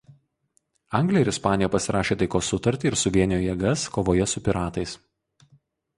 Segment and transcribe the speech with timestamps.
[0.99, 4.97] Anglija ir Ispanija pasirašė taikos sutartį ir suvienijo jėgas kovoje su piratais.